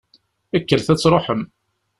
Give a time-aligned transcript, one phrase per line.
[0.61, 1.41] Kkret ad truḥem!